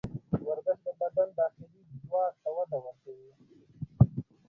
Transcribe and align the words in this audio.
ورزش 0.47 0.77
د 0.85 0.87
بدن 0.99 1.29
داخلي 1.37 1.81
ځواک 2.03 2.33
ته 2.43 2.49
وده 2.57 2.77
ورکوي. 2.85 3.31